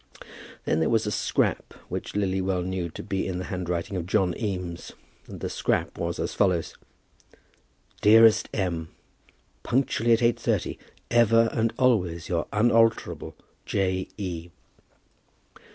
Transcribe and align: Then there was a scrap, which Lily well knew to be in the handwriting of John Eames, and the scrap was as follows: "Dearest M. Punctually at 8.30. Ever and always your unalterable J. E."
Then 0.65 0.79
there 0.79 0.89
was 0.89 1.05
a 1.05 1.11
scrap, 1.11 1.75
which 1.87 2.15
Lily 2.15 2.41
well 2.41 2.63
knew 2.63 2.89
to 2.89 3.03
be 3.03 3.27
in 3.27 3.37
the 3.37 3.43
handwriting 3.53 3.95
of 3.97 4.07
John 4.07 4.35
Eames, 4.35 4.93
and 5.27 5.41
the 5.41 5.47
scrap 5.47 5.95
was 5.95 6.17
as 6.17 6.33
follows: 6.33 6.73
"Dearest 8.01 8.49
M. 8.51 8.89
Punctually 9.61 10.13
at 10.13 10.21
8.30. 10.21 10.79
Ever 11.11 11.49
and 11.53 11.71
always 11.77 12.29
your 12.29 12.47
unalterable 12.51 13.35
J. 13.67 14.07
E." 14.17 14.49